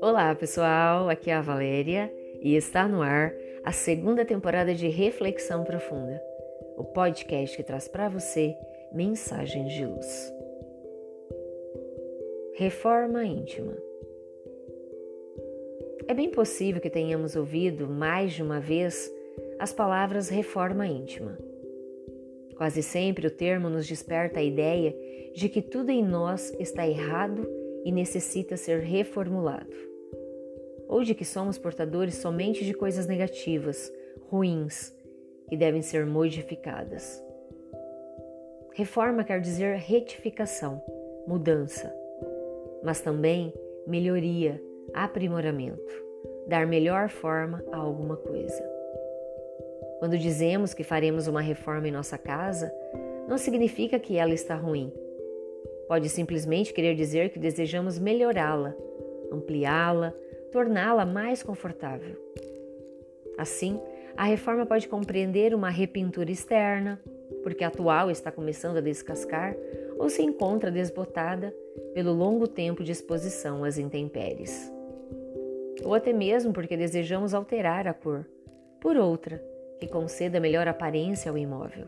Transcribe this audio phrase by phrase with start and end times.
[0.00, 1.08] Olá, pessoal.
[1.08, 6.22] Aqui é a Valéria e está no ar a segunda temporada de Reflexão Profunda,
[6.76, 8.56] o podcast que traz para você
[8.92, 10.32] mensagens de luz.
[12.54, 13.76] Reforma íntima.
[16.06, 19.12] É bem possível que tenhamos ouvido mais de uma vez
[19.58, 21.45] as palavras reforma íntima.
[22.56, 24.94] Quase sempre o termo nos desperta a ideia
[25.34, 27.46] de que tudo em nós está errado
[27.84, 29.96] e necessita ser reformulado
[30.88, 33.92] ou de que somos portadores somente de coisas negativas,
[34.30, 34.94] ruins,
[35.48, 37.22] que devem ser modificadas.
[38.74, 40.82] Reforma quer dizer retificação,
[41.26, 41.92] mudança,
[42.84, 43.52] mas também
[43.86, 44.62] melhoria,
[44.92, 46.04] aprimoramento,
[46.46, 48.75] dar melhor forma a alguma coisa.
[49.98, 52.72] Quando dizemos que faremos uma reforma em nossa casa,
[53.26, 54.92] não significa que ela está ruim.
[55.88, 58.74] Pode simplesmente querer dizer que desejamos melhorá-la,
[59.32, 60.12] ampliá-la,
[60.52, 62.14] torná-la mais confortável.
[63.38, 63.80] Assim,
[64.16, 67.00] a reforma pode compreender uma repintura externa,
[67.42, 69.56] porque a atual está começando a descascar
[69.98, 71.54] ou se encontra desbotada
[71.94, 74.70] pelo longo tempo de exposição às intempéries.
[75.82, 78.26] Ou até mesmo porque desejamos alterar a cor
[78.80, 79.42] por outra
[79.78, 81.86] que conceda melhor aparência ao imóvel.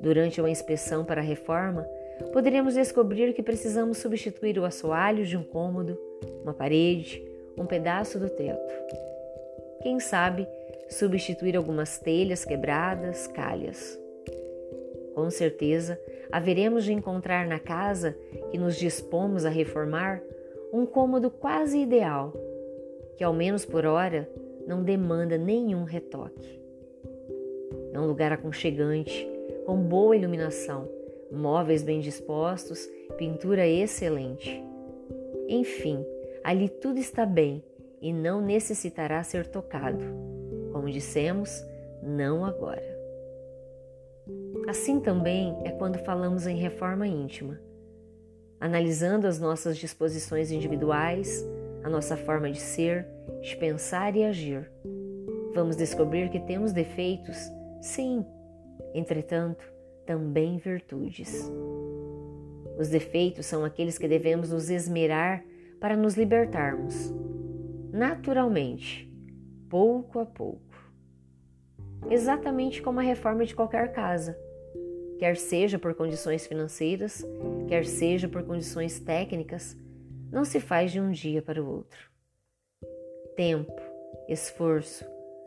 [0.00, 1.86] Durante uma inspeção para a reforma,
[2.32, 5.98] poderemos descobrir que precisamos substituir o assoalho de um cômodo,
[6.42, 7.22] uma parede
[7.56, 8.74] um pedaço do teto.
[9.82, 10.46] Quem sabe
[10.88, 13.98] substituir algumas telhas quebradas, calhas.
[15.14, 15.98] Com certeza,
[16.30, 18.16] haveremos de encontrar na casa
[18.50, 20.22] que nos dispomos a reformar
[20.72, 22.34] um cômodo quase ideal,
[23.16, 24.28] que ao menos por hora
[24.66, 26.60] não demanda nenhum retoque.
[27.96, 29.26] É um lugar aconchegante,
[29.64, 30.88] com boa iluminação,
[31.32, 34.62] móveis bem dispostos, pintura excelente.
[35.48, 36.04] Enfim,
[36.46, 37.60] Ali tudo está bem
[38.00, 39.98] e não necessitará ser tocado.
[40.70, 41.50] Como dissemos,
[42.00, 42.84] não agora.
[44.68, 47.60] Assim também é quando falamos em reforma íntima.
[48.60, 51.44] Analisando as nossas disposições individuais,
[51.82, 53.04] a nossa forma de ser,
[53.42, 54.70] de pensar e agir,
[55.52, 57.36] vamos descobrir que temos defeitos,
[57.80, 58.24] sim,
[58.94, 59.64] entretanto,
[60.06, 61.50] também virtudes.
[62.78, 65.44] Os defeitos são aqueles que devemos nos esmerar
[65.80, 67.12] para nos libertarmos,
[67.92, 69.12] naturalmente,
[69.68, 70.62] pouco a pouco.
[72.10, 74.38] Exatamente como a reforma de qualquer casa,
[75.18, 77.24] quer seja por condições financeiras,
[77.66, 79.76] quer seja por condições técnicas,
[80.30, 82.10] não se faz de um dia para o outro.
[83.34, 83.80] Tempo,
[84.28, 85.04] esforço,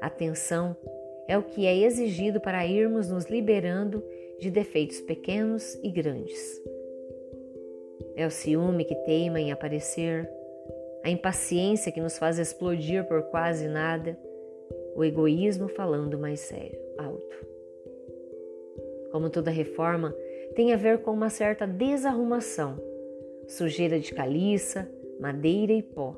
[0.00, 0.76] atenção
[1.28, 4.02] é o que é exigido para irmos nos liberando
[4.40, 6.60] de defeitos pequenos e grandes
[8.14, 10.28] é o ciúme que teima em aparecer,
[11.02, 14.18] a impaciência que nos faz explodir por quase nada,
[14.94, 17.46] o egoísmo falando mais sério, alto.
[19.10, 20.14] Como toda reforma,
[20.54, 22.78] tem a ver com uma certa desarrumação,
[23.46, 24.88] sujeira de caliça,
[25.18, 26.16] madeira e pó.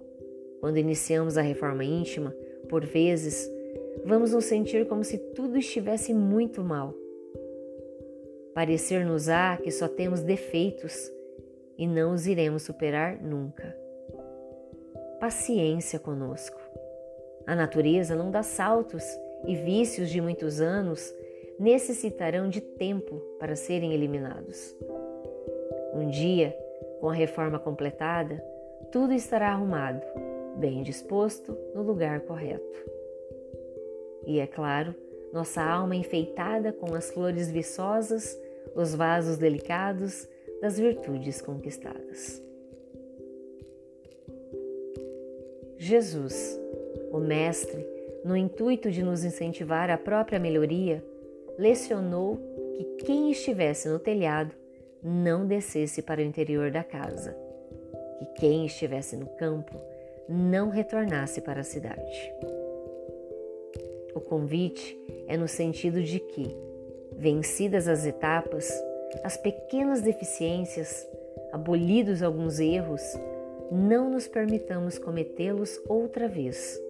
[0.60, 2.34] Quando iniciamos a reforma íntima,
[2.68, 3.50] por vezes,
[4.04, 6.94] vamos nos sentir como se tudo estivesse muito mal.
[8.54, 11.12] Parecer-nos-á que só temos defeitos
[11.76, 13.76] e não os iremos superar nunca.
[15.18, 16.60] Paciência conosco.
[17.46, 19.04] A natureza não dá saltos
[19.46, 21.12] e vícios de muitos anos
[21.58, 24.74] necessitarão de tempo para serem eliminados.
[25.92, 26.56] Um dia,
[27.00, 28.42] com a reforma completada,
[28.90, 30.02] tudo estará arrumado,
[30.56, 32.93] bem disposto no lugar correto.
[34.26, 34.94] E é claro,
[35.32, 38.38] nossa alma enfeitada com as flores viçosas,
[38.74, 40.28] os vasos delicados
[40.60, 42.42] das virtudes conquistadas.
[45.76, 46.58] Jesus,
[47.12, 47.86] o Mestre,
[48.24, 51.04] no intuito de nos incentivar à própria melhoria,
[51.58, 52.38] lecionou
[52.74, 54.54] que quem estivesse no telhado
[55.02, 57.36] não descesse para o interior da casa,
[58.18, 59.78] que quem estivesse no campo
[60.26, 62.32] não retornasse para a cidade.
[64.14, 66.56] O convite é no sentido de que,
[67.16, 68.72] vencidas as etapas,
[69.22, 71.06] as pequenas deficiências,
[71.52, 73.02] abolidos alguns erros,
[73.70, 76.80] não nos permitamos cometê-los outra vez.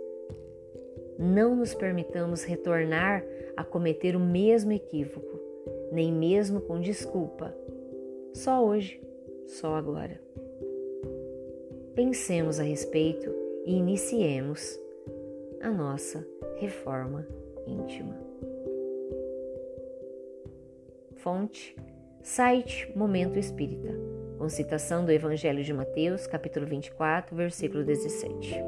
[1.18, 3.24] Não nos permitamos retornar
[3.56, 5.40] a cometer o mesmo equívoco,
[5.92, 7.54] nem mesmo com desculpa.
[8.32, 9.00] Só hoje,
[9.46, 10.20] só agora.
[11.94, 13.32] Pensemos a respeito
[13.64, 14.78] e iniciemos
[15.60, 16.26] a nossa
[16.56, 17.26] reforma
[17.66, 18.14] íntima.
[21.16, 21.76] Fonte
[22.22, 23.92] Site Momento Espírita,
[24.38, 28.62] com citação do Evangelho de Mateus, capítulo 24, versículo 17.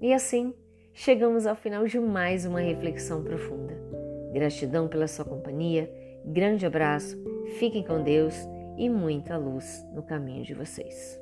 [0.00, 0.54] E assim,
[0.92, 3.78] chegamos ao final de mais uma reflexão profunda.
[4.32, 5.92] Gratidão pela sua companhia,
[6.24, 7.16] grande abraço,
[7.58, 8.34] fiquem com Deus
[8.76, 11.20] e muita luz no caminho de vocês.